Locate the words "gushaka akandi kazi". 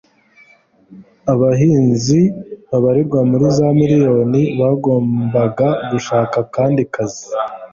5.89-7.25